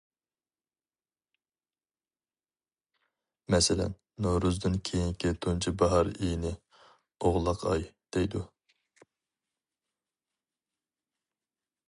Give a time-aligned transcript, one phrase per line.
[3.55, 3.93] مەسىلەن،
[4.27, 6.53] نورۇزدىن كېيىنكى تۇنجى باھار ئېيىنى‹‹
[7.29, 8.41] ئوغلاق ئاي›› دەيدۇ.